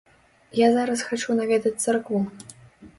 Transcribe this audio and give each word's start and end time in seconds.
Я 0.59 0.69
зараз 0.77 1.05
хачу 1.11 1.37
наведаць 1.43 1.77
царкву. 1.85 2.27